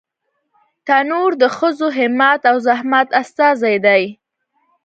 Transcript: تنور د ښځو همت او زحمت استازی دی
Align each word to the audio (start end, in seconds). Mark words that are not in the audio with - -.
تنور 0.87 1.31
د 1.41 1.43
ښځو 1.57 1.87
همت 1.97 2.41
او 2.49 2.55
زحمت 2.67 3.07
استازی 3.21 3.75
دی 3.85 4.03